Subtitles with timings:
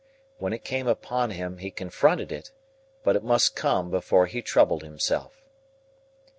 [0.39, 2.49] When it came upon him, he confronted it,
[3.03, 5.43] but it must come before he troubled himself.